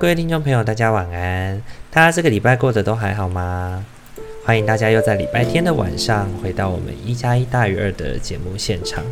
[0.00, 1.60] 各位听众朋友，大家晚安。
[1.90, 3.84] 大家这个礼拜过得都还好吗？
[4.44, 9.02] 欢迎大家又在礼拜天的晚上回到我们一加一大于二的节目现场。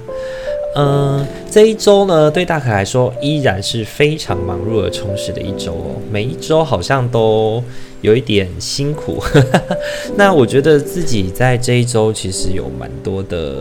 [0.76, 5.96] 嗯，这一周呢，对大可来说依然是非常忙碌而充实的一周哦。
[6.08, 7.60] 每一周好像都
[8.00, 9.20] 有一点辛苦。
[10.14, 13.56] 那我觉得自己在这一周其实有蛮多的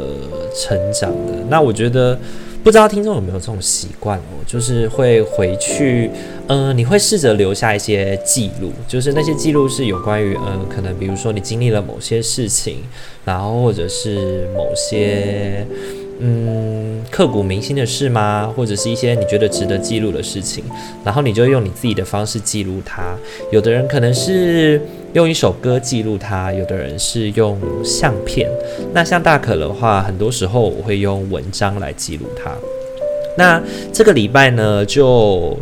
[0.55, 1.33] 成长的。
[1.49, 2.15] 那我觉得。
[2.65, 6.09] 不知道听众有没有这种习惯哦，就是会回去，
[6.47, 12.77] 嗯、你会试着留下一些记录，就是那些记录是有关于，嗯、呃，可能比如说你经历了某些事情，
[13.23, 15.63] 然后或者是某些。
[16.19, 18.51] 嗯，刻骨铭心的事吗？
[18.55, 20.63] 或者是一些你觉得值得记录的事情，
[21.03, 23.15] 然后你就用你自己的方式记录它。
[23.51, 24.81] 有的人可能是
[25.13, 28.49] 用一首歌记录它，有的人是用相片。
[28.93, 32.51] 那像大可的话，很多时候我会用文章来记录它。
[33.37, 35.57] 那这个礼拜呢，就。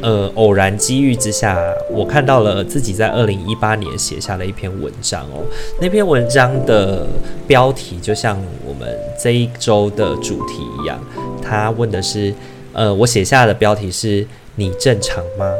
[0.00, 1.60] 呃，偶然机遇之下，
[1.90, 5.42] 我看到了自己在二零一八年写下的一篇文章哦。
[5.80, 7.06] 那篇文章的
[7.46, 8.88] 标题就像我们
[9.20, 10.98] 这一周的主题一样，
[11.42, 12.32] 他问的是，
[12.72, 15.52] 呃，我写下的标题是“你正常吗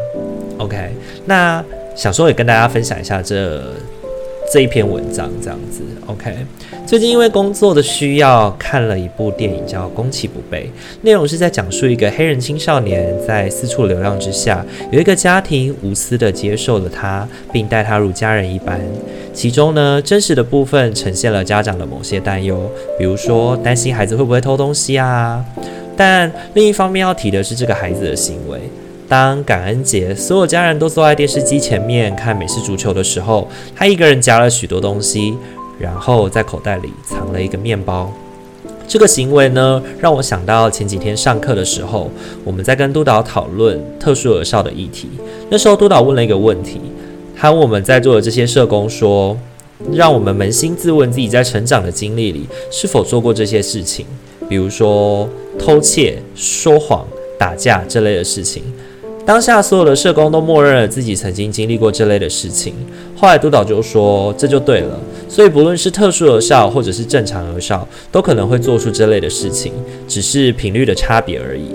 [0.58, 0.92] ？”OK，
[1.26, 1.64] 那
[1.96, 3.62] 想说也跟大家分享一下这。
[4.50, 6.34] 这一篇文章这样子，OK。
[6.86, 10.64] 最近因为工作的需要，看了一部电影叫《攻其不备》，
[11.02, 18.80] 内容是在讲述一个黑人青少年在四处流浪之下，有一个家庭无私的接受了他，并待他如家人一般。
[19.34, 25.44] 其中呢，真实的部分呈现了家长的某些担忧，比如说担心孩子会不会偷东西啊。
[25.94, 28.58] 但另一方面要提的是这个孩子的行为。
[29.08, 35.34] 当感恩节，所有家人都坐在电视机前面看美式足球的时候，他一个人夹了许多东西，
[35.78, 38.12] 然后在口袋里藏了一个面包。
[38.86, 42.10] 这个行为呢，让我想到前几天上课的时候，
[42.44, 45.08] 我们在跟督导讨论特殊儿少的议题。
[45.48, 46.78] 那时候督导问了一个问题，
[47.34, 49.34] 他问我们在座的这些社工说，
[49.92, 54.04] 让我们扪心自问自己在成长的经历里是否做过这些事情，
[54.48, 57.06] 比如说偷窃、说谎、
[57.38, 58.62] 打架这类的事情。
[59.28, 62.72] 当下所有的社工都默认了自己曾经经历过这类的事情。
[63.14, 69.70] 后来督导就说：“这就对了。”所以不论是特殊而少或者是正常而少，都可能会做出这类的事情，
[70.08, 71.66] 只是频率的差别而已。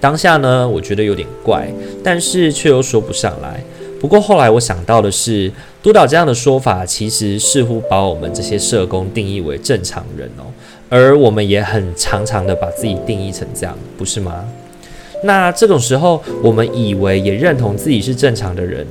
[0.00, 3.62] 当下呢，我觉得有点怪，但是却又说不上来。
[4.00, 5.48] 不过后来我想到的是，
[5.80, 10.50] 督导这样的说法其实似乎把我们这些社工定义为正常人哦，
[10.88, 14.44] 而我们也很常常的把自己定义成这样，不是吗？
[15.24, 18.86] 那这种时候，我们以为也认同自己是正常的人，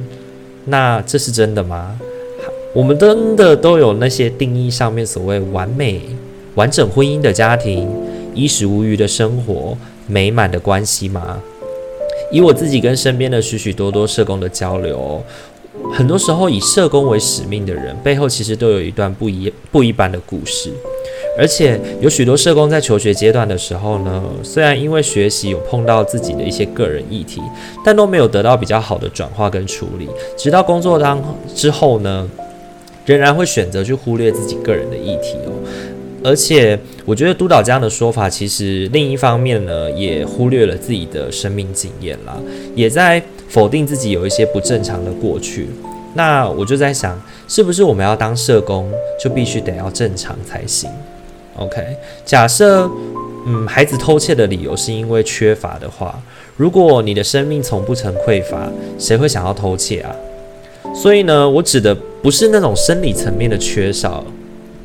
[0.66, 1.95] 那这是真的吗？
[2.73, 6.01] 我们真的都有那些定义上面所谓完美、
[6.55, 7.88] 完整婚姻的家庭、
[8.33, 9.77] 衣食无虞的生活、
[10.07, 11.39] 美满的关系吗？
[12.31, 15.23] 以我自己跟身边的许许多多社工的交流，
[15.94, 20.71] 很多时候以社工为使命的人，背后其实都有一段不一不一般的故事。
[21.38, 27.41] 而且有许多社工在求学阶段的时候呢，虽然因为学习有碰到自己的一些个人议题，
[27.83, 30.07] 但都没有得到比较好的转化跟处理。
[30.38, 31.19] 直到工作当
[31.55, 32.29] 之后呢，
[33.05, 35.51] 仍然会选择去忽略自己个人的议题哦。
[36.23, 42.38] 而且我觉得督导这样的说法，其实另一方面呢，也忽略了自己的生命经验啦，
[42.75, 45.67] 也在否定自己有一些不正常的过去。
[46.13, 48.89] 那我就在想，是不是我们要当社工，
[49.21, 50.89] 就必须得要正常才行
[51.57, 52.89] ？OK，假设，
[53.45, 56.19] 嗯，孩子偷窃的理由是因为缺乏的话，
[56.57, 60.15] 如果你的生命从不曾匮乏，谁会想要偷窃啊？
[60.95, 64.23] 所以呢，我指的不是那种生理层面的缺少，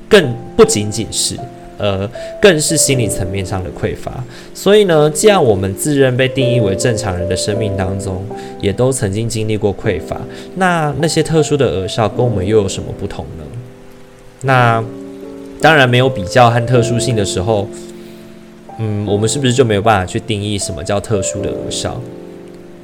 [0.09, 1.37] 更不仅仅是，
[1.79, 2.09] 呃，
[2.41, 4.13] 更是心理层面上的匮乏。
[4.55, 8.25] 所以呢，既然我们自认被定义为正常人的生命当中，
[8.61, 10.21] 也都曾经经历过匮乏，
[10.57, 13.45] 那那些特殊的儿少跟我们又有什么不同呢？
[14.43, 14.85] 那。
[15.61, 17.69] 当然没有比较和特殊性的时候，
[18.79, 22.01] 嗯，我们是不是就没有办法去定义什么叫特殊的儿少？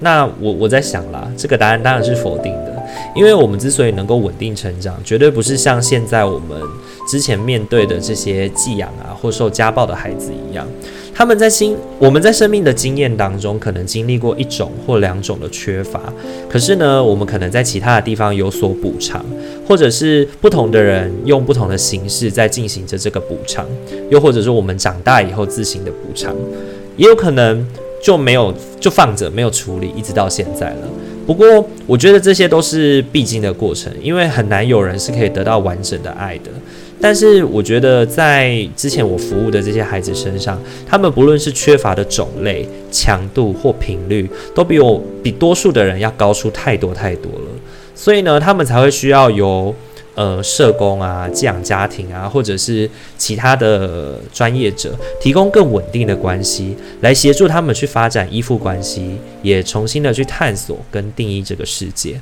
[0.01, 2.83] 那我我在想啦，这个答案当然是否定的，
[3.15, 6.61] 因为我们之所以能够稳定成长，绝对不是像现在我们
[7.09, 10.67] 之前面对的这些寄养啊或受家暴的孩子一样，
[11.15, 16.13] 他们在心我们在生命的经验当中，可能经历过一种或两种的缺乏，
[16.49, 19.25] 可是呢，我们可能在其他的地方有所补偿，
[19.67, 23.65] 或者是不同的人用不同的形式在进行着这个补偿，
[24.11, 26.35] 又或者是我们长大以后自行的补偿，
[26.97, 27.65] 也有可能
[28.03, 30.89] 就没有就放着没有处理，一直到现在了。
[31.25, 36.51] 不过，我觉得这些都是必经的过程，因为很难有人是可以得到完整的爱的。
[37.05, 47.49] 但是，我觉得在之前我服务的这些孩子身上，他们不论是缺乏的种类、强度或频率，都比我比多数的人要高出太多太多了。
[47.95, 49.75] 所以呢，他们才会需要由。
[50.17, 62.21] 呃，社工啊，寄养家庭啊，或者是其他的专业者，提供更稳定的关系，来协助他们去发展依附关系，也重新的去探索跟定义这个世界，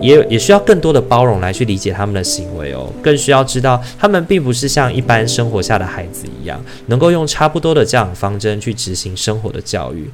[0.00, 10.08] 也也需要更多的包容来去理解他们的行为哦，更需要知道他们并不是像一般生活下的孩子一样，能够用差不多的教养方针去执行生活的教育。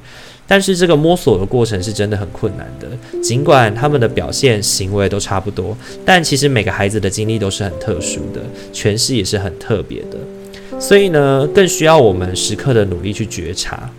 [0.47, 2.87] 但是这个摸索的过程是真的很困难的，
[3.19, 5.75] 尽管他们的表现行为都差不多，
[6.05, 8.41] 但其实每个孩子的经历都是很特殊的，
[8.71, 13.89] 诠释也是很特别的，所以呢，更需要我们时刻的努力去觉察。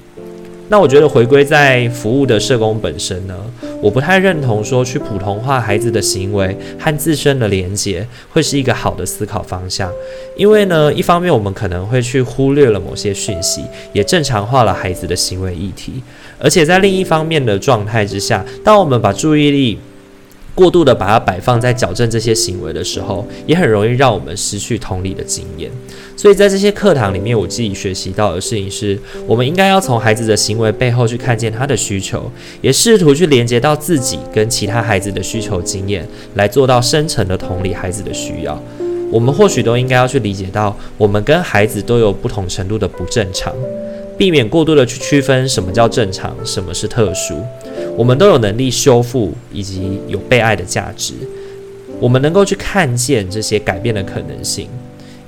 [0.68, 3.34] 那我觉得回归在服务的社工本身呢，
[3.80, 9.88] 我不太认同说去普通化孩子的行为和自身的连结会是一个好的思考方向，
[10.36, 16.02] 因为呢，一方面我们可能会去忽略了某些讯息，也正常化了孩子的行为议题，
[16.38, 19.78] 而且在另一方面的状态之下，当我们把注意力
[20.52, 25.70] 过度的把它摆放在矫正这些行为的时候，也很容易让我们失去同理的经验。
[26.16, 32.30] 所以在这些课堂里面，我自己学习到的事情是，我们应该要从孩子的行为背后去看见他的需求，
[32.62, 38.58] 也试图去连接到自己跟其他孩子的需求经验，来做到深层的同理孩子的需要。
[39.12, 43.54] 我们或许都应该要去理解到，我们跟孩子都有不同程度的不正常，
[44.16, 47.34] 避免过度的去区分什么叫正常，什么是特殊。
[47.94, 51.12] 我们都有能力修复以及有被爱的价值，
[52.00, 54.68] 我们能够去看见这些改变的可能性。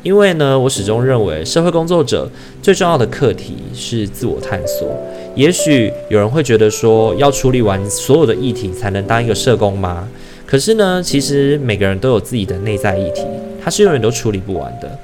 [0.03, 2.29] 因为呢，我始终认为社会工作者
[2.63, 4.89] 最重要的课题是自我探索。
[5.35, 10.09] 也许有人会觉得说，要处理完所有的议题才能当一个社工吗？
[10.47, 13.23] 可是呢，其实每个人都有自己的内在议题，
[13.63, 14.99] 他是永远都处理不完的。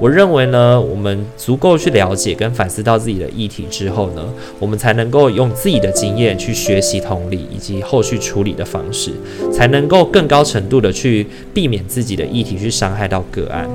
[0.00, 4.24] 我认为呢，我们足够去了解跟反思到自己的议题之后呢，
[4.58, 9.12] 我们才能够用自己的经验去学习同理以及后续处理的方式，
[9.52, 13.68] 才能够更高程度的去避免自己的议题去伤害到个案。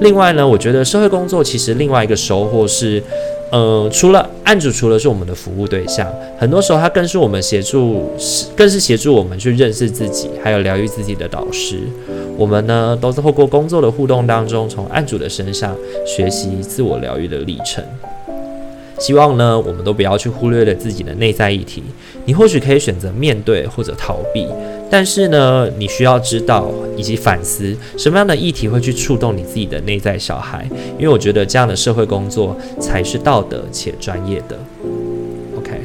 [0.00, 3.02] 另外呢，我觉得社会工作其实另外一个收获是。
[3.52, 8.10] 呃，除了案主，除了是我们的服务对象，很多时候他更是我们协助，
[8.56, 11.80] 更是协助我们去认识自己，还有疗愈自己的导师。
[12.38, 17.84] 我们呢，都是透过工作的互动当中，从案主的身上学习自我疗愈的历程。
[18.98, 21.82] 希望呢，我们都不要去忽略了自己的内在议题。
[22.24, 24.46] 你或许可以选择面对或者逃避，
[24.92, 30.68] 但是呢，你需要知道以及反思什么样的议题会去触动你自己的内在小孩，
[30.98, 34.58] 因为我觉得这样的社会工作才是道德且专业的。
[35.56, 35.80] OK，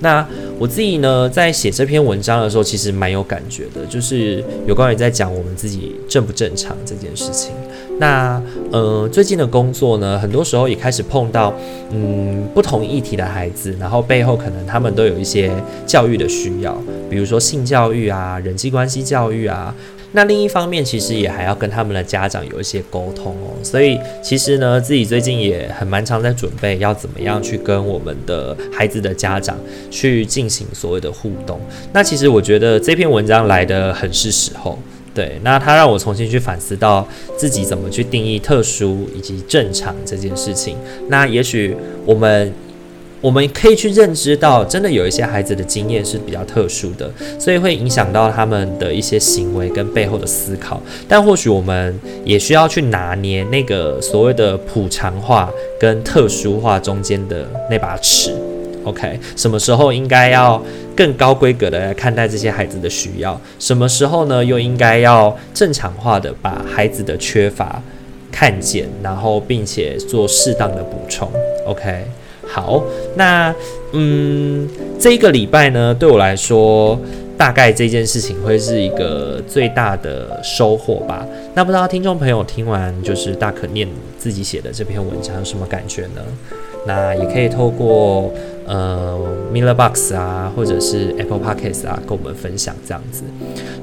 [0.00, 0.26] 那。
[0.58, 7.50] 我自己呢，在写这篇文章的时候，其实蛮有感觉的，就是有关于在讲我们自己正不正常这件事情。
[8.02, 11.54] 那呃，最近的工作呢，很多时候也开始碰到
[11.92, 15.52] 嗯不同议题的孩子，然后背后可能他们都有一些
[15.86, 16.76] 教育的需要，
[17.08, 19.72] 比如说性教育啊、人际关系教育啊。
[20.14, 23.54] 那另一方面，其实也还要跟他们的家长有一些沟通哦。
[23.62, 29.56] 所以其实呢，自己最近也很蛮常在准备要怎么样去跟我们的孩子的家长
[29.92, 31.60] 去进行所谓的互动。
[31.92, 34.76] 那其实我觉得这篇文章来得很是时候，
[35.14, 35.38] 对。
[35.42, 40.76] 那他让我重新去反思到自己怎么去定义特殊以及正常这件事情。
[41.08, 42.52] 那也许我们。
[43.22, 50.82] 我们可以去认知到，真的有一些孩子的经验是比较特殊的，所以会影响到他们的一些行为跟背后的思考。
[51.06, 58.34] 但或许我们也需要去拿捏那个所谓的普常化跟特殊化中间的那把尺。
[58.84, 60.62] OK，什么时候应该要
[60.96, 63.40] 更高规格的来看待这些孩子的需要？
[63.58, 64.44] 什么时候呢？
[64.44, 67.82] 又应该要正常化的把孩子的缺乏
[68.30, 71.30] 看见，然后并且做适当的补充。
[71.66, 72.04] OK。
[72.44, 72.82] 好，
[73.14, 73.54] 那
[73.92, 74.68] 嗯，
[75.00, 76.98] 这一个礼拜呢，对我来说，
[77.38, 81.24] 大概这件事情会是一个最大的收获吧。
[81.54, 86.20] 那不知道听众朋友听完就是大可念自己写的这篇文章有什么感觉呢？
[86.86, 88.32] 那也可以透过
[88.66, 89.18] 呃
[89.52, 93.22] Miller Box 啊，或者是 Apple Podcast 啊，跟我们分享这样子。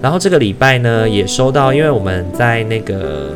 [0.02, 3.32] 然后这个礼拜呢，也收到，因为我们在那个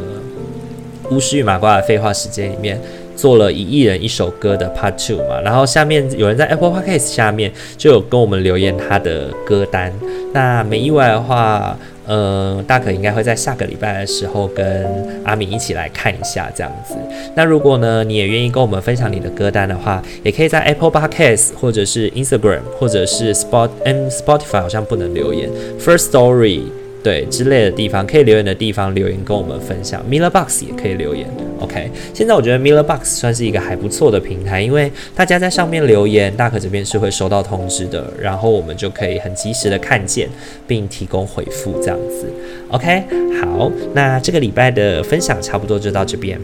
[1.12, 2.80] 巫师与麻瓜的废话时间里面。
[3.16, 9.94] 做了一亿人一首歌的 Part Two 嘛，然后下面有人在 Apple Podcast 下面就有跟我们留言他的歌单。
[10.34, 14.86] 那没意外的话，呃，大可应该会在下个礼拜的时候跟
[15.24, 16.96] 阿敏一起来看一下这样子。
[17.36, 26.64] 那如果呢，你也愿意跟我们分享你的歌单的话，也可以在 Apple Podcast 或者是 Instagram 或者是 Spot，嗯 Spotify 好像不能留言，First Story。
[27.04, 31.28] 对之类的地方可以留言的地方留言跟我们分享，Miller Box 也可以留言。
[31.60, 40.30] OK，现在我觉得 Miller Box 算是一个还不错的平台，因为大家在上面留言，大可这边是会收到通知的，然后我们就可以很及时的看见
[40.66, 42.26] 并提供回复这样子。
[42.70, 43.04] OK，
[43.42, 46.40] 好，那这个礼拜的分享差不多就到这边。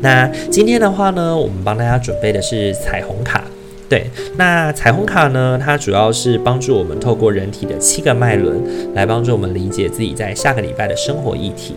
[0.00, 3.44] 那今天的话呢，我们帮大家准备的是彩虹卡。
[3.92, 8.58] 对，那彩虹卡呢，它主要是帮助我们透过人体的七个脉轮，
[8.94, 11.74] 来帮助我们理解自己在下个礼拜的生活议题。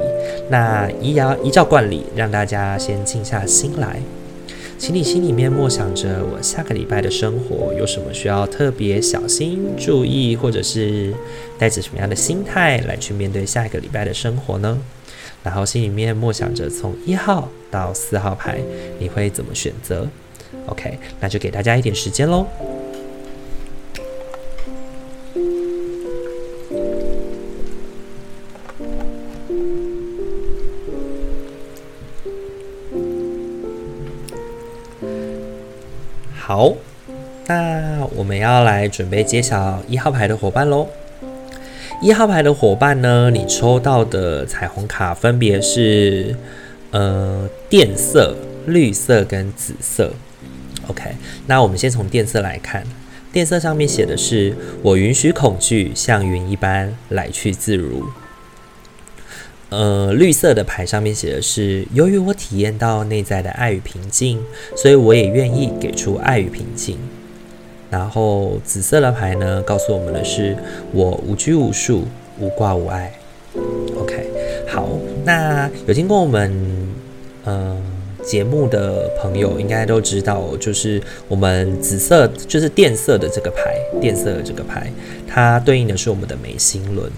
[0.50, 4.00] 那依要依照惯例，让大家先静下心来，
[4.78, 11.14] 请你心里面默想着，我下个礼拜的生活有什么需要特别小心注意，或者是
[11.60, 14.80] 带着什么样的心态来去面对下一个礼拜的生活呢？
[15.44, 18.58] 然后心里面默想着，从一号到四号牌，
[19.00, 20.08] 你会怎么选择
[20.68, 22.46] ？OK，那就给大家一点时间喽。
[36.38, 36.74] 好，
[37.48, 40.88] 那我们要来准备揭晓一号牌的伙伴喽。
[42.02, 46.36] 一号牌的伙伴呢，你抽到的彩虹卡分别是，
[46.92, 48.36] 呃，电色、
[48.68, 50.12] 绿色跟紫色。
[50.88, 51.16] OK，
[51.48, 52.84] 那我们先从电色来看，
[53.34, 58.06] 电色上面写的是“我允许恐惧像云一般来去自如”。
[59.70, 64.40] 呃，绿色的牌上面写的是“由于我体验到内在的爱与平静，
[64.76, 66.98] 所以我也愿意给出爱与平静”。
[67.90, 70.56] 然后紫色的牌呢，告诉我们的是
[70.94, 72.06] “我无拘无束，
[72.40, 73.12] 无挂无碍”。
[73.98, 74.30] OK，
[74.68, 74.88] 好，
[75.26, 76.52] 那有听过我们
[77.46, 77.76] 嗯。
[77.76, 77.95] 呃
[78.26, 84.92] 节目的朋友应该都知道，就是我们紫色，就是靛色的这个牌，靛色的这个牌，
[85.28, 87.10] 它对应的是我们的眉心轮。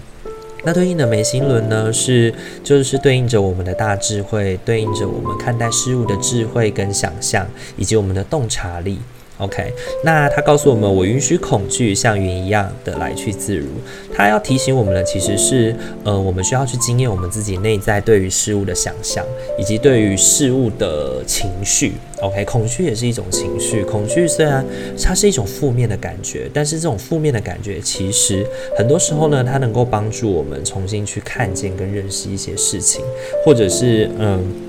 [0.64, 7.46] 那对应的眉心轮呢，是就是对应着我们的大智慧，对应着我们看待事物的智慧跟想象，
[7.76, 8.98] 以及我们的洞察力。
[9.38, 13.66] OK，那他告诉我们，我允许恐惧像云一样的来去自如。
[14.12, 19.24] 他要提醒我们的其实是，呃，我们需要去经验我们自己内在对于事物的想象，
[19.56, 21.92] 以及对于事物的情绪。
[22.20, 23.84] OK，恐惧也是一种情绪。
[23.84, 24.64] 恐惧虽然
[25.00, 28.44] 它是一种负面的感觉，但是这种负面的感觉其实
[28.76, 33.04] 很多时候呢，它能够帮助我们重新去看见跟认识一些事情，
[33.44, 34.67] 或者是嗯。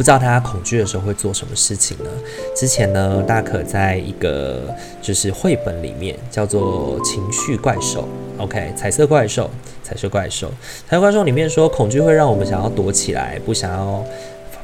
[0.00, 2.08] 不知道大家恐惧的时候会做什么事情呢？
[2.56, 8.08] 之前呢，大可在一个就是绘本里面叫做《情绪怪兽》
[8.42, 9.50] ，OK，彩色怪兽，
[9.84, 10.50] 彩色怪兽，
[10.88, 14.02] 彩色怪兽里面说，恐惧会让我们想要躲起来，不想要。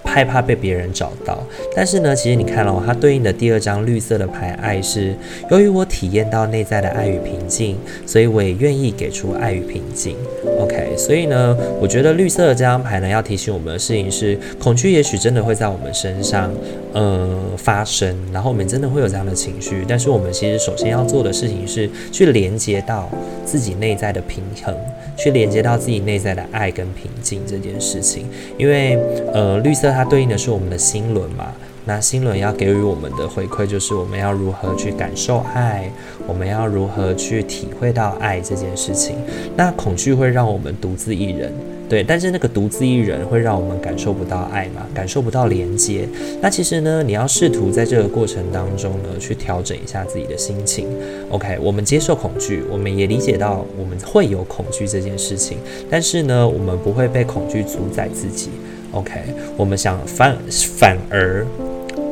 [0.07, 1.39] 害怕被别人找到，
[1.75, 5.15] 但是呢，其实你看哦，它对应的第二张绿色的牌，爱是
[5.51, 10.17] 由于我体验到内在的爱与平静，所以我也愿意给出爱与平静。
[10.59, 16.51] OK，所以呢，我觉得绿色的这张牌呢，要提醒我们的事情是，恐惧也许真的会在我们身上，
[16.95, 23.11] 呃，发生，然后我们真的会有这样的情绪，但是我们其实首先要做的事情是去连接到
[23.45, 24.75] 自己内在的平衡。
[25.17, 28.27] 去连接到自己内在的爱跟平静这件事情，
[28.59, 28.99] 因为
[29.33, 31.53] 呃，绿色它对应的是我们的心轮嘛，
[31.85, 35.91] 那心轮要给予我们的回馈就是我们要如何去感受爱，
[36.27, 39.17] 我们要如何去体会到爱这件事情。
[39.57, 41.53] 那恐惧会让我们独自一人。
[41.89, 46.09] 对，但是那个独自一人会让我们感受不到爱嘛，感受不到连接。
[46.41, 50.89] 那其实呢，你要试图在这个过程当中呢，去调整一下自己的心情。
[51.31, 58.51] OK，我们接受恐惧，我们也理解到我们会有恐惧这件事情，但是呢，我们不会被恐惧主宰自己。
[58.91, 59.21] OK，
[59.57, 61.47] 我们想反反而，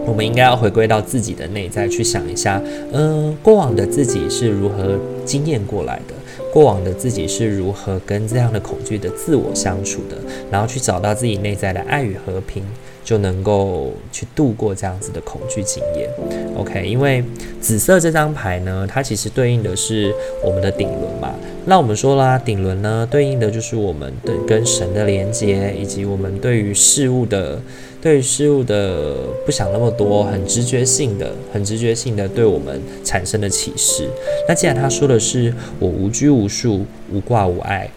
[0.06, 2.62] 我们应该要回归到自己的内在去想一下，
[2.92, 6.14] 嗯、过往的自己是如何经验过来的。
[6.54, 10.16] 过往的自己是如何跟这样的恐惧的自我相处的，
[10.52, 12.62] 然后去找到自己内在的爱与和平，
[13.04, 16.08] 就能够去度过这样子的恐惧经验。
[16.56, 17.24] OK，因为
[17.60, 21.34] 紫色这张牌呢，它其实对应的是我们的顶轮嘛。
[21.66, 27.60] 那我们说啦，顶轮呢，对应的就是我们的跟神的连接，以及我们对于事物的。
[28.04, 29.14] 对于事物的
[29.46, 34.06] 不想那么多，很直觉性的，很直觉性的对我们产生的启示。
[34.46, 37.88] 那既然他说的是我无拘无束、无挂无碍，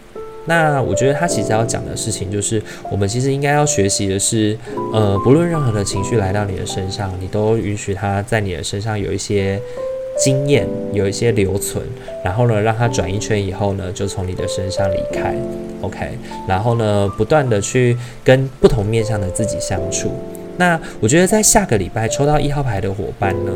[0.46, 4.56] 那我觉得他其实要讲的事情就是，我们其实应该要学习的是，
[4.94, 9.60] 呃，不论任何的情绪来到你的身上，你都允许它在你的身上有一些
[10.18, 11.82] 经验，有一些留存，
[12.24, 15.34] 然后呢，让他转一圈以后呢，就从你的身上离开
[15.80, 16.10] ，OK，
[16.48, 20.10] 然后呢，不断的去跟不同面向的自己相处。
[20.56, 23.52] 那我觉得在下个礼拜抽到一号牌的伙伴呢，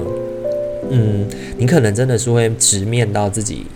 [0.91, 1.27] 嗯，
[1.59, 3.67] 你可能真的是会直面到自己。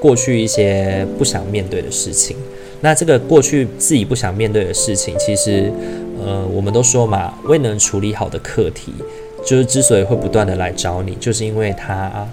[0.00, 2.34] 过去一些不想面对的事情，
[2.80, 5.70] 那这个过去自己不想面对的事情，其实，
[6.24, 8.94] 呃，我们都说嘛，未能处理好的课题，
[9.44, 12.26] 就是之所以会不断的来找你，就是因为他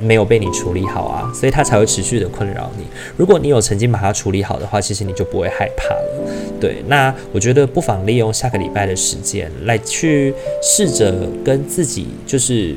[0.00, 2.84] 没有被你处理好啊，所以他才会持续的困扰你。
[3.16, 6.30] 如果你有曾经把它处理好的话，其实你就不会害怕了。
[6.60, 11.14] 对，那我觉得不妨利用下个礼拜的时间来去试着
[11.44, 12.74] 跟自己，就是。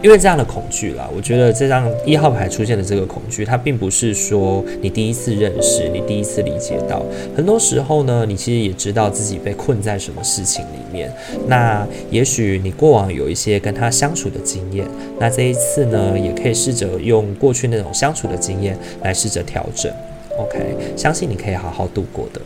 [0.00, 7.04] 因为这样的恐惧啦，我觉得这张一号牌出现的这个恐惧，它并不是说你第一次认识，你第一次理解到。
[7.36, 11.12] 很多时候呢，你其实也知道自己被困在什么事情里面。
[11.48, 14.86] 那也许你过往有一些跟他相处的经验，
[15.18, 19.92] 那这一次呢，也可以试着用过去那种相处的经验来试着调整。
[20.38, 22.40] OK，相信你可以好好度过的。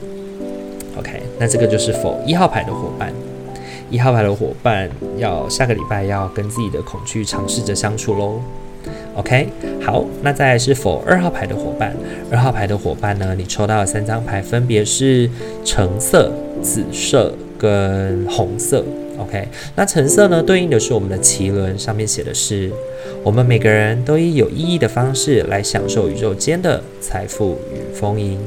[0.97, 3.13] OK，那这个就是否一号牌的伙伴。
[3.93, 8.41] 一号牌的伙伴要下个礼拜要跟自己的恐惧尝试着相处喽。
[9.15, 9.47] OK，
[9.85, 11.95] 好，那再来是否二号牌的伙伴？
[12.31, 13.35] 二号牌的伙伴呢？
[13.37, 15.29] 你抽到的三张牌分别是
[15.63, 16.33] 橙色、
[16.63, 18.83] 紫色跟红色。
[19.19, 19.47] OK，
[19.77, 22.73] 那橙色呢，对应的是我们的脐轮，上面写的是
[23.23, 28.41] 我们每个人都以有意义的方式来享受宇宙间的财富与丰盈。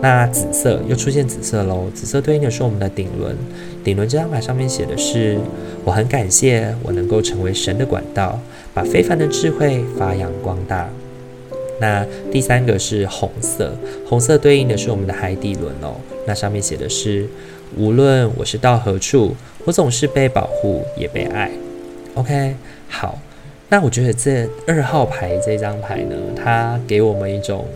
[0.00, 3.36] 那紫色又出现紫色喽，紫色对应的是我们的顶轮。
[3.82, 5.38] 顶轮这张牌上面写的是：
[5.84, 8.38] 我很感谢我能够成为神的管道，
[8.74, 10.88] 把非凡的智慧发扬光大。
[11.80, 13.76] 那第三个是红色，
[14.06, 15.94] 红色对应的是我们的海底轮哦。
[16.26, 17.26] 那上面写的是：
[17.76, 19.34] 无论我是到何处，
[19.64, 21.50] 我总是被保护也被爱。
[22.14, 22.54] OK，
[22.88, 23.18] 好，
[23.68, 27.66] 那我觉得这二号牌这张牌呢，它给我们一种，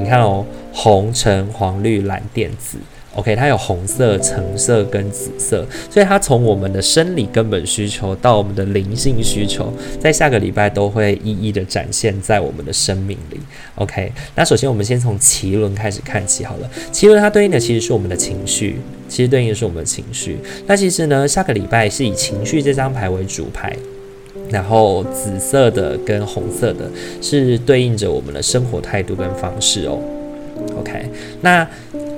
[0.00, 2.78] 你看哦，红、橙、黄、绿、蓝、靛、紫。
[3.16, 13.40] OK，它有红色、橙色跟紫色，所以它从我们的生理根本需求到我们的灵性需求，在下个礼拜都会一一的展现在我们的生命里。
[13.74, 16.70] OK，那首先我们先从脐轮开始看起好了。
[16.92, 18.76] 脐轮它对应的其实是我们的情绪，
[19.08, 20.38] 其实对应的是我们的情绪。
[20.68, 23.76] 那其实呢，下个礼拜是以情绪这张牌为主牌，
[24.50, 26.90] 然后紫色的跟红色的
[27.22, 29.98] 是对应着我们的生活态度跟方式哦。
[30.78, 31.08] OK，
[31.40, 31.66] 那。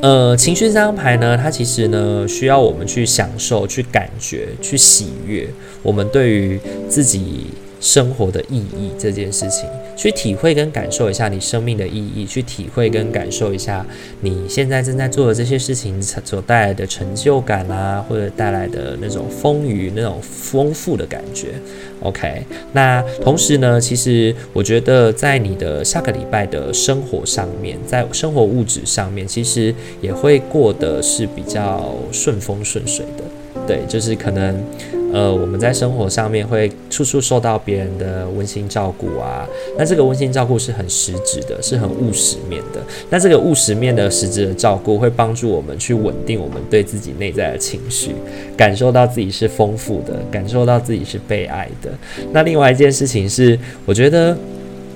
[0.03, 5.49] 呃，情绪这张牌呢，它其实呢需要我们去享受、去感觉、去喜悦，
[5.81, 7.47] 我们对于自己
[7.83, 13.85] 生活的意义这件事情，去体会跟感受一下你生命的意义，去体会跟感受一下
[14.21, 21.49] 你现在正在做的这些事情所带来的成就感啊，或者带来的那种丰腴、那种丰富的感觉。
[22.03, 33.25] OK，那同时呢，其实我觉得在你的下个礼拜的生活上面，在生活物质上面，其实也会过得是比较顺风顺水的。
[33.67, 34.57] 对，就是可能。
[35.13, 39.47] 呃，我们在生活上面会处处受到别人的温馨照顾啊。
[39.77, 42.81] 那这个温馨照顾是很实质的，是很务实面的。
[43.11, 48.15] 那这个务实面的实质的照顾会帮助我们去稳定我们对自己内在的情绪，
[48.57, 51.91] 感受到自己是丰富的，感受到自己是被爱的。
[52.33, 54.35] 那另外一件事情是，我觉得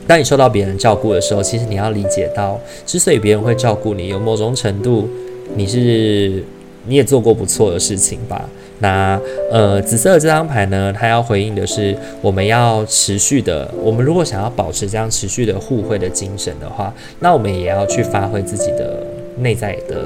[0.06, 5.08] 当你受到别人照顾的时候，其实你要理解到，之所以别人会照顾你，有某种程度
[5.54, 6.42] 你是
[6.86, 8.48] 你也做过不错的事情吧。
[8.78, 9.18] 那
[9.50, 19.02] 呃，紫色的这张牌呢，它要回应的是，我们要持续的，我们如果想要保持这样持续的互惠的精神的话，那我们也要去发挥自己的
[19.38, 20.04] 内在的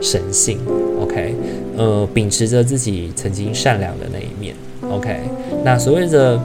[0.00, 0.58] 神性
[1.00, 1.34] ，OK，
[1.76, 4.54] 呃，秉持着自己曾经善良的那一面
[4.90, 5.20] ，OK，
[5.64, 6.40] 那所谓的。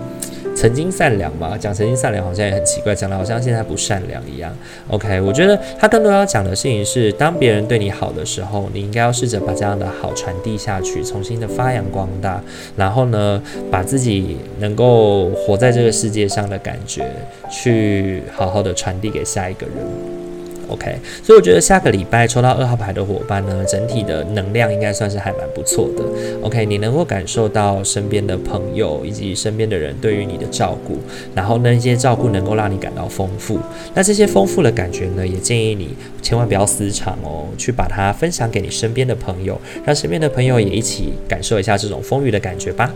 [0.55, 4.51] 曾经善良嘛，讲曾经善良好像也很奇怪，讲的好像现在不善良一样。
[4.87, 12.41] OK，我觉得他更多要讲的事情是，当别人对你好的时候，你应该要试着把这样的好传递下去，重新的发扬光大，
[12.75, 17.05] 然后呢，把自己能够活在这个世界上的感觉，
[17.51, 20.24] 去好好的传递给下一个人。
[20.67, 26.03] OK，所以我觉得下个礼拜抽到二号牌的伙伴呢，整体的能量应该算是还蛮不错的。
[26.41, 30.97] OK，你能够感受到身边的朋友以及身边的人对于你的照顾，
[31.33, 33.59] 然后那些照顾能够让你感到丰富。
[33.93, 42.91] 那这些丰富的感觉呢，也建议你千万不要私藏哦，去把它分享给你身边的朋友，让身边的朋友也一起感受一下这种丰裕的感觉吧。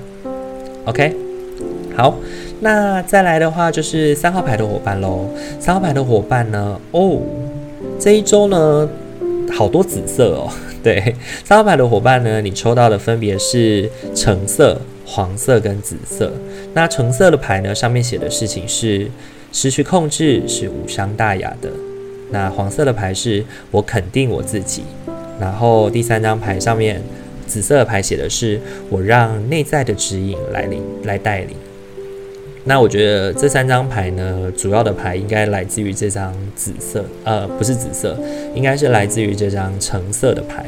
[0.86, 1.13] OK，
[1.95, 2.15] 好，
[2.62, 5.29] 那再来的话就是三号牌的伙伴喽。
[5.60, 7.19] 三号牌的伙伴呢，哦。
[7.99, 8.89] 这一周呢，
[9.51, 10.51] 好多紫色哦。
[10.81, 16.31] 对，三号牌的伙伴呢，你抽到的分别是橙色、黄色跟紫色。
[16.73, 19.09] 那橙色的牌呢，上面写的事情是
[19.51, 21.69] 失去控制，是无伤大雅的。
[22.31, 24.83] 那黄色的牌是我肯定我自己。
[25.39, 27.01] 然后第三张牌上面，
[27.45, 31.57] 紫色的牌写的是我让内在的指引来领来带领。
[32.69, 38.15] 那我觉得这三张牌呢，主要的牌应该来自于这张紫色，呃，不是紫色，
[38.53, 40.67] 应该是来自于这张橙色的牌。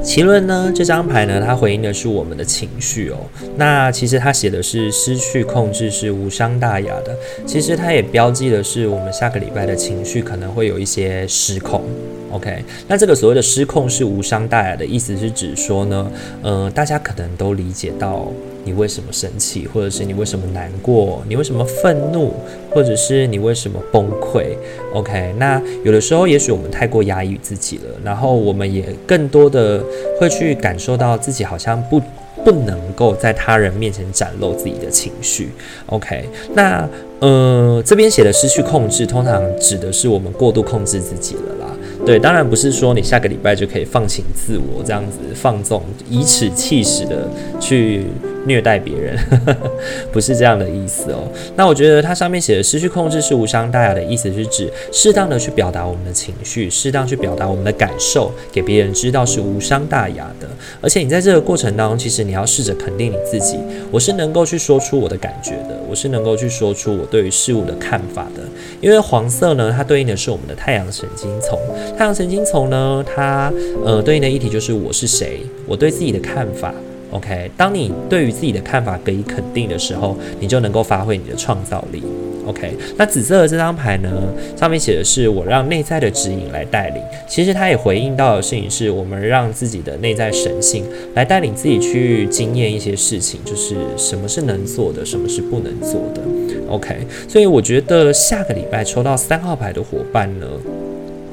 [0.00, 3.16] 脐轮呢，这张牌呢，它回应的是我们的情绪哦。
[3.56, 7.16] 那其实它写的是失去控制是无伤大雅的。
[7.44, 11.82] 其实它也标记的是我们下个礼拜的情绪可能会有一些失控。
[12.30, 16.08] OK，那这个所谓的失控是无伤大雅的意思是指说呢，
[16.42, 18.28] 呃，大家可能都理解到。
[18.64, 21.22] 你为什么生气，或者是你为什么难过？
[21.28, 22.32] 你为什么愤怒，
[22.70, 24.56] 或者是你为什么崩溃
[24.94, 29.82] ？OK，那有的时候，也许我们太过压抑自己了，然后我们也更多的
[30.18, 32.00] 会去感受到自己好像不
[32.44, 35.50] 不能够在他人面前展露自己的情绪。
[35.86, 36.88] OK，那
[37.20, 41.76] 呃，这边写的失去控制，通常指的是我们过度控制自己了啦。
[42.04, 47.28] 对，当然不是说你下个礼拜就可以放轻自我，这样子放纵，以此气使的
[47.60, 48.06] 去。
[48.46, 49.16] 虐待别人，
[50.12, 51.28] 不是这样的意思哦。
[51.56, 60.48] 那我觉得它上面写的“失去控制是无伤大雅”的意思是指适当的去表达我们的情绪，适当去表达我们的感受，给别人知道是无伤大雅的。
[60.80, 63.58] 而且你在这个过程当中，其实你要试着肯定你自己，
[63.90, 68.42] 我是能够去说出我的感觉的，我是能够去说出我对于事物的看法的。
[68.80, 71.58] 因为黄色呢，它对应的是我们的太阳神经丛。
[71.96, 73.52] 太阳神经丛呢，它
[73.84, 76.74] 呃对应的议题就是我是谁，我对自己的看法。
[77.12, 82.02] OK，当你对于自己的看法给予肯定的时候，你就能够发挥你的创造力。
[82.44, 84.10] OK，那紫色的这张牌呢，
[84.56, 87.00] 上面写的是我让内在的指引来带领。
[87.28, 96.20] 其实它也回应到的事情是我们让自己的内在神性来带领自己去经验一些事情，就是什么是能做的，什么是不能做的。
[96.68, 96.96] OK，
[97.28, 100.46] 所以我觉得下个礼拜抽到三号牌的伙伴呢，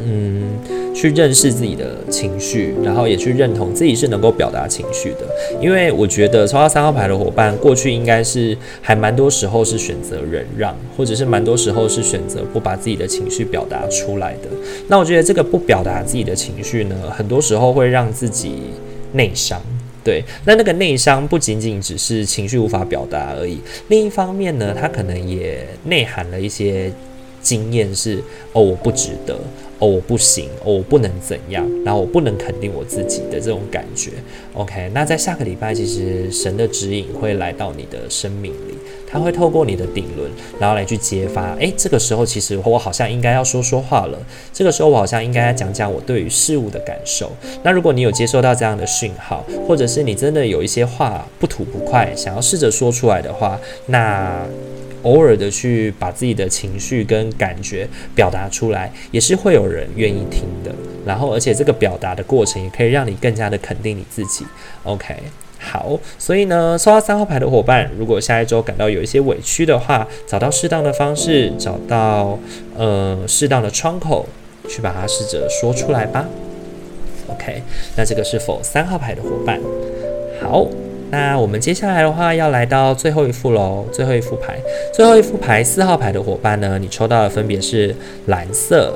[0.05, 0.43] 嗯，
[0.99, 5.19] 去认识自己的情绪，然后也去认同自己是能够表达情绪的。
[5.62, 14.49] 因为我觉得抽到三号牌的伙伴，过去应该是还蛮多时候是选择忍让，或者是蛮多时候是选择不把自己的情绪表达出来的。
[14.89, 18.55] 那我觉得这个不表达自己的情绪呢，很多时候会让自己
[19.13, 19.62] 内伤。
[20.03, 26.91] 对，那那个内伤不仅仅只是情绪无法表达而已，另一方面呢，它可能也内含了一些
[27.41, 28.17] 经验，是
[28.51, 29.39] 哦，我不值得。
[29.79, 34.11] 哦，我不行，哦，我不能怎样，然后我不能肯定我自己的这种感觉。
[34.53, 38.73] OK，那在下个礼拜，其实神的指引会来到你的生命里，
[39.07, 41.55] 他会透过你的顶轮，然后来去揭发。
[41.59, 44.19] 诶，这个时候其实我好像应该要说说话了，
[44.51, 47.31] 这个时候我好像应该要讲讲我对于事物的感受。
[47.63, 54.45] 那如果你有接收到这样的讯号，或者是你真的有一些话不吐不快，想要试着说出来的话，那。
[55.03, 60.73] 偶尔的去把自己的情绪跟感觉表达出来，也是会有人愿意听的。
[61.05, 64.45] 然后，而且这个表达的过程也可以让你更加的肯定你自己。
[64.83, 65.15] OK，
[65.57, 72.38] 好，所以呢，抽到三号牌的伙伴，如果下一周感到有一些委屈的话，找到适当的方式，找到
[72.77, 74.27] 呃适当的窗口，
[74.67, 76.27] 去把它试着说出来吧。
[77.27, 77.62] OK，
[77.95, 79.59] 那这个是否三号牌的伙伴？
[80.41, 80.67] 好。
[81.11, 84.59] 那我们接下来的话要来到最后一副喽，最后一副牌，
[84.93, 87.95] 最后一副牌四号牌的伙伴呢，你抽到的分别是
[88.27, 88.93] 蓝色、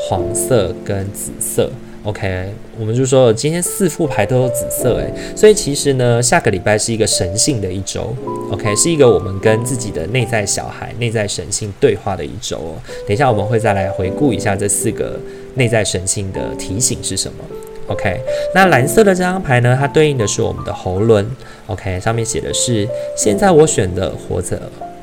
[0.00, 1.70] 黄色跟紫色。
[2.04, 8.14] OK，我们就说今天四副牌都有紫色，诶，所以其实呢，下个礼拜是一个神性的一周
[8.52, 12.76] ，OK，是一个我们跟自己的内在小孩、内在神性对话的一周哦。
[13.06, 15.18] 等一下我们会再来回顾一下这四个
[15.54, 17.38] 内在神性的提醒是什么。
[17.86, 18.18] OK，
[18.54, 21.26] 那蓝色的这张牌呢，它对应的是我们的喉轮。
[21.66, 24.60] OK，上面写的是现在我选择活着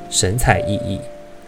[0.10, 0.98] 神采奕奕。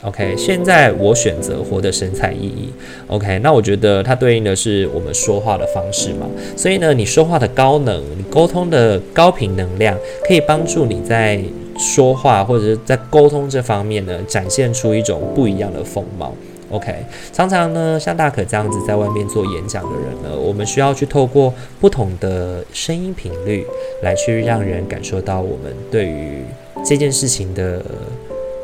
[0.04, 2.68] OK，现在我选择活得神采奕奕。
[3.08, 6.28] OK，那我觉得它对应的是我们说话的方式嘛。
[6.58, 11.42] 所以呢，你说话的高能，你沟通的高频能量，可以帮助你在
[11.80, 16.34] 说话或者是在沟通这方面呢，展现出一种不一样的风貌。
[16.74, 16.92] OK，
[17.32, 23.64] 常常呢，像大可这样子在外面做演讲的人呢，我们需要去透过不同的声音频率
[24.02, 26.42] 来去让人感受到我们对于
[26.84, 27.80] 这件事情的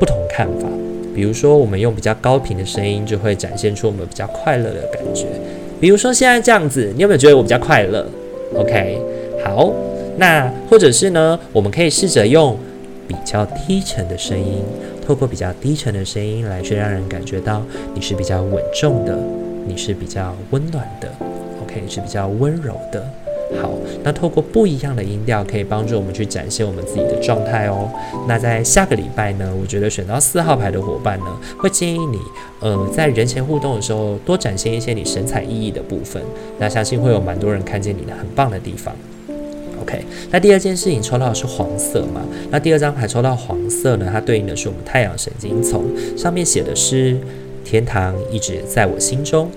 [0.00, 0.66] 不同看法。
[1.14, 5.26] 比如说，我们用比较高频的声音，就会展现出我们比较快乐的感觉。
[5.80, 8.04] 比如说现在这样子，你有没有觉得我比较快乐
[8.56, 8.98] ？OK，
[9.44, 9.72] 好，
[10.16, 12.58] 那或者是呢，我们可以试着用
[13.06, 14.64] 比较低沉的声音。
[15.10, 17.60] 透过比较低沉的声音来去让人感觉到
[17.96, 19.18] 你是比较稳重的，
[19.66, 21.12] 你是比较温暖的
[21.60, 23.04] ，OK，是比较温柔的。
[23.60, 23.72] 好，
[24.04, 27.90] 那透过不一样的音调，可以帮助我们去展现我们自己的状态哦。
[28.28, 31.26] 那在下个礼拜呢，我觉得选到四号牌的伙伴呢，
[31.58, 32.20] 会建议你，
[32.60, 36.22] 呃，在人前互动的时候，多展现一些你神采奕奕的部分。
[36.60, 38.94] 那相信会有蛮多人看见你的很棒的地方。
[39.80, 42.22] OK，那第二件事情抽到的是黄色嘛？
[42.50, 45.84] 那第二张牌抽到黄色呢，它对应的是我们太阳神经丛，
[46.16, 47.16] 上面写的是
[47.64, 49.50] 天堂一直在我心中。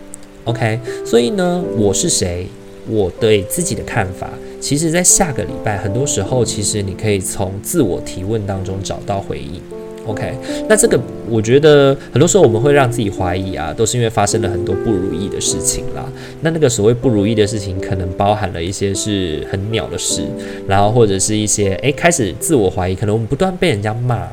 [0.46, 2.48] OK，所以呢，我是谁？
[2.86, 9.62] 我对自己的看法，其实，在下个礼拜，很多时候，其实你可以从自我提问当中找到回应。
[10.06, 10.34] OK，
[10.68, 16.06] 那这个我觉得，很多时候我们会让自己怀疑啊，都是因为发生了很多不如意的事情啦。
[16.42, 20.22] 那那个所谓不如意的事情，可能包含了一些是很鸟的事，
[20.68, 24.28] 然后或者是一些诶，开始自我怀疑，可能我们不断被人家骂。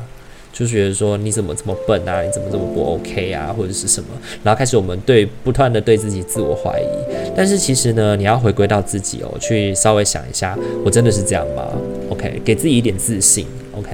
[0.53, 2.21] 就觉得说，你怎么这么笨啊？
[2.21, 3.55] 你怎么这么不 OK 啊？
[3.57, 4.09] 或者是什么？
[4.43, 6.85] 然后开始我们对不断的对自己自我怀疑。
[7.33, 11.69] 但是其实呢，你要回归到自己哦，去稍微想一下，我真的是这样吗
[12.09, 13.45] ？OK，给自己一点自信。
[13.73, 13.91] OK，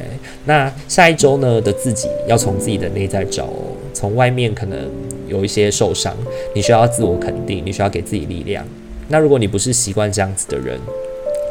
[0.48, 3.50] 那下一周呢的自己要从自己的内在找，
[3.94, 4.80] 从外面可能
[5.28, 6.16] 有一些受伤，
[6.56, 8.66] 你需要自我肯定，你需要给自己力量。
[9.10, 10.80] 那如果你不是习惯这样子的人，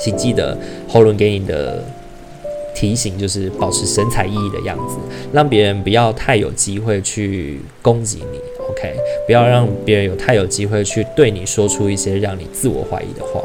[0.01, 1.85] 请记得喉轮给你的。
[2.75, 4.99] 提醒就是保持神采奕奕的样子，
[5.33, 8.95] 让别人不要太有机会去攻击你，OK？
[9.25, 13.43] 不要让别人有太有机会去对你说出一些让你自我怀疑的话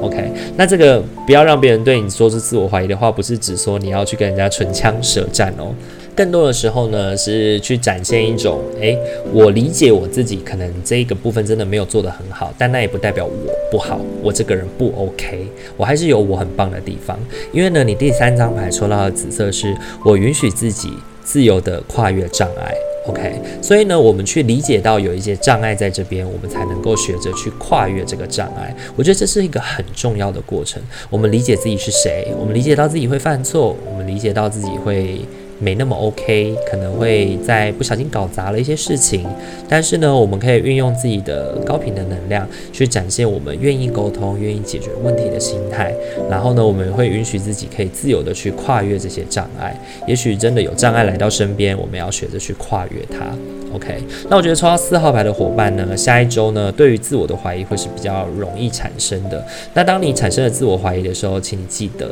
[0.00, 0.30] ，OK？
[0.56, 5.74] 那这个不要让别人对你说出自我怀疑的话，不是指说你要去跟人家唇枪舌战哦。
[6.16, 8.98] 更多的时候呢，是去展现一种，诶，
[9.32, 13.30] 我理解我自己，可能这个部分真的没有做得很好，但那也不代表我
[13.70, 15.46] 不好，我这个人不 OK，
[15.78, 17.18] 我还是有我很棒的地方。
[17.52, 20.90] 因为呢，你第三张牌抽到的紫色是我允许自己
[21.22, 22.74] 自由的跨越障碍
[23.10, 23.40] ，OK。
[23.60, 28.74] 所以呢，我们去理解到有一些障碍在这边，我们才能够学着去跨越这个障碍。
[28.96, 30.82] 我觉得这是一个很重要的过程。
[31.10, 35.20] 我们理解自己是谁，我们理解到自己会犯错，我们理解到自己会。
[35.60, 39.26] 没那么 OK，可能会在不小心搞砸了一些事情，
[39.68, 45.94] 但是呢，我们可以运用自己的高频的能量去展现我们愿意沟通、愿意解决问题的心态。
[46.28, 49.78] 然后呢，我们会允许自己可以自由的去跨越这些障碍。
[50.06, 53.26] 也许真的有障碍来到身边，我们要学着去跨越它。
[53.72, 59.44] OK，那我觉得抽到四号牌的伙伴呢，下一周呢，对于自我的怀疑会是比较容易产生的。
[59.74, 62.08] 那当你产生了自我怀疑的时候，请你记得，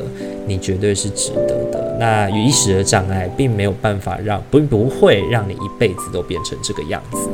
[0.47, 1.97] 你绝对是值得的。
[1.99, 7.29] 那一时的障碍，并没有办法让，不不会让你一辈子都变成这个样子。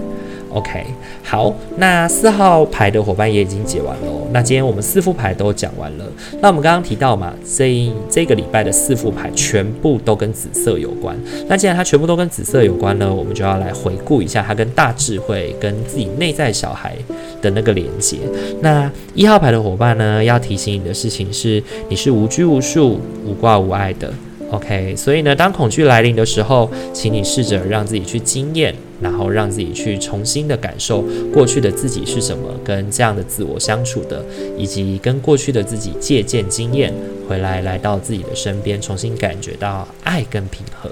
[0.54, 0.86] OK，
[1.24, 4.06] 好，那四号牌的伙伴也已经解完了。
[4.32, 6.04] 那今天我们四副牌都讲完了。
[6.40, 11.18] 那我们刚刚提到嘛，这这个礼拜的四副牌全部都跟紫色有关。
[11.48, 16.94] 那既然它全部都跟紫色有关呢，我们就要来回顾一下它跟大智慧、跟自己内在小孩
[17.42, 18.18] 的那个连接。
[18.60, 24.08] 那一号牌的伙伴呢，要提醒你的事情是，你是无拘无束、无挂无碍的。
[24.52, 28.72] OK，所以呢，当恐惧来临的时候，请你试着让自己去经验。
[29.00, 34.24] 然后让自己去重新的感受过去的自己是什么，跟这样的自我相处的，
[34.56, 36.92] 以及跟过去的自己借鉴经验
[37.28, 40.90] 回来，来到自己的身边，重新感觉到爱跟平和。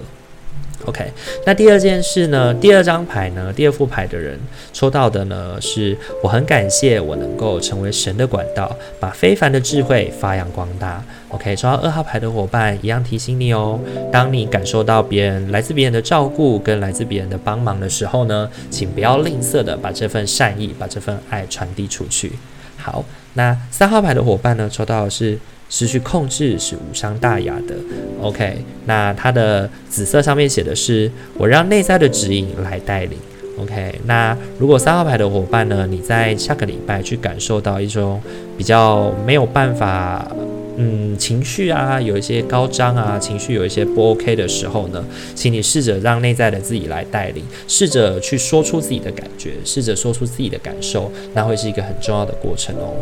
[0.86, 1.08] OK，
[1.46, 2.52] 那第二件事呢？
[2.54, 3.52] 第二张牌呢？
[3.52, 4.36] 第二副牌的人
[4.72, 11.00] 抽到的呢，是我很感谢我能够成为神的管道，把非凡的智慧发扬光大。
[11.28, 13.78] OK，抽到二号牌的伙伴一样提醒你哦，
[14.10, 22.32] 当你感受到别人来自别人的照顾跟来自别人的帮忙的时候呢，请不要吝啬的把这份善意、把这份爱传递出去。
[22.76, 25.38] 好，那三号牌的伙伴呢，抽到的是。
[25.72, 27.74] 失去控制是无伤大雅的。
[28.20, 33.18] OK，那它的紫色上面写的是“我让内在的指引来带领”。
[33.58, 38.20] OK，那如果三号牌的伙伴呢，你在下个礼拜去感受到一种
[38.58, 40.30] 比较没有办法。
[40.76, 45.04] 嗯，情绪啊，有一些高涨啊，情绪有一些不 OK 的时候呢，
[45.34, 52.94] 请你试着让内在的自己来带领，试着去说出自己的感觉，试着说出自己的感受，那会是一个很重要的过程哦。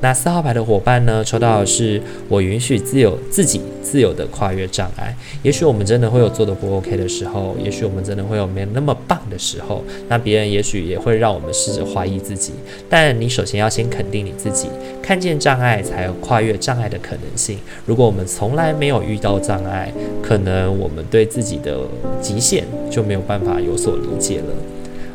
[0.00, 5.14] 那四号牌的伙伴呢，抽到的是我允许自由自己自由的跨越障碍。
[5.42, 12.52] 也许我们真的会有做的不 OK 的时候，也许我们真的会有没那么棒的时候，那别人也许也会让我们试着怀疑自己。
[12.88, 14.68] 但你首先要先肯定你自己，
[15.02, 17.25] 看见障碍，才有跨越障碍的可能。
[17.26, 21.80] 可能性，如果我们从来没有遇到障碍，可能我们对自己的
[22.20, 24.44] 极限就没有办法有所理解了。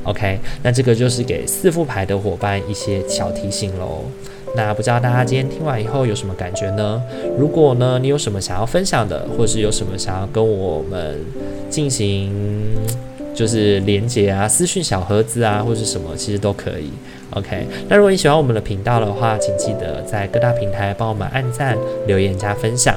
[0.03, 4.03] OK，那这个就是给四副牌的伙伴一些小提醒喽。
[4.55, 7.01] 那不知道大家今天听完以后有什么感觉呢？
[7.37, 11.17] 如果呢，你有什么想要分享的，或是有什么想要跟我们
[11.69, 12.33] 进行
[13.33, 16.89] 就是连结啊、私讯小盒子啊，或者什么，其实都可以。
[17.31, 22.95] OK，那如果你喜欢我们的频道的话，请记得在各大平台帮我们按赞、留言加分享。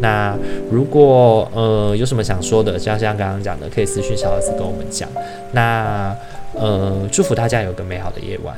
[0.00, 0.36] 那
[0.70, 5.08] 如果呃有什么想说的，就像刚刚讲的，可以私讯小盒子跟我们讲。
[5.52, 6.14] 那
[6.54, 8.56] 呃祝福大家有个美好的夜晚。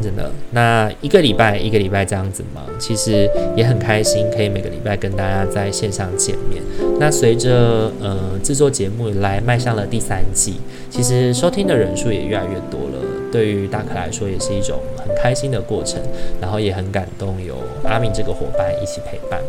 [0.00, 6.62] 真的，那一个礼拜一个礼拜这样子忙，其实也很开心，可以每个礼拜跟大家在线上见面。
[7.00, 13.04] 那随着呃制作节目来迈向了第三季，其实收听的人数也越来越多了。
[13.30, 16.00] 对于大可来说，也是一种很开心的过程，
[16.40, 19.40] 然后也很感动，有阿明这个伙伴一起陪伴。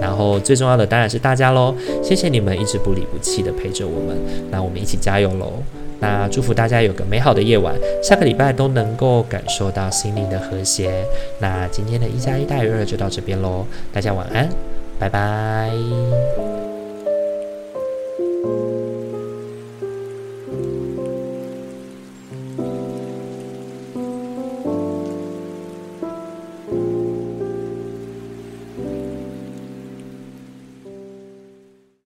[0.00, 4.16] 然后最重要的当然是大家喽，谢谢你们一直不离不弃的陪着我们，
[4.50, 5.54] 那我们一起加油喽！
[6.00, 11.04] 那祝福大家有个美好的夜晚，下个礼拜都能够感受到心灵的和谐。
[11.40, 14.48] 那今天的一加一大于二就到这边喽，大家晚安，
[14.98, 16.57] 拜拜。